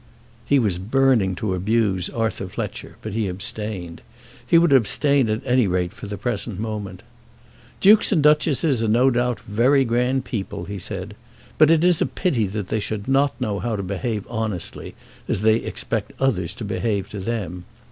[0.47, 4.01] He was burning to abuse Arthur Fletcher, but he abstained.
[4.47, 7.03] He would abstain at any rate for the present moment.
[7.81, 11.15] "Dukes and duchesses are no doubt very grand people," he said,
[11.59, 14.95] "but it is a pity they should not know how to behave honestly,
[15.27, 17.65] as they expect others to behave to them.